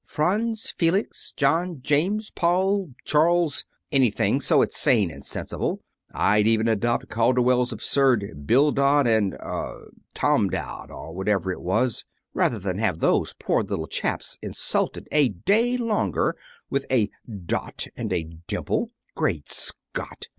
"Franz, 0.03 0.71
Felix, 0.71 1.31
John, 1.37 1.79
James, 1.83 2.31
Paul, 2.31 2.89
Charles 3.05 3.65
anything, 3.91 4.41
so 4.41 4.63
it's 4.63 4.75
sane 4.75 5.11
and 5.11 5.23
sensible! 5.23 5.83
I'd 6.11 6.47
even 6.47 6.67
adopt 6.67 7.07
Calderwell's 7.07 7.71
absurd 7.71 8.47
Bildad 8.47 9.05
and 9.05 9.35
er 9.35 9.91
Tomdad, 10.15 10.89
or 10.89 11.13
whatever 11.13 11.51
it 11.51 11.61
was, 11.61 12.03
rather 12.33 12.57
than 12.57 12.79
have 12.79 12.97
those 12.97 13.35
poor 13.37 13.61
little 13.61 13.85
chaps 13.85 14.39
insulted 14.41 15.07
a 15.11 15.29
day 15.29 15.77
longer 15.77 16.35
with 16.67 16.87
a 16.89 17.11
'Dot' 17.29 17.85
and 17.95 18.11
a 18.11 18.23
'Dimple.' 18.47 18.89
Great 19.13 19.49
Scott!" 19.49 20.25